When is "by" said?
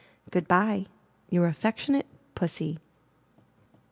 0.47-0.87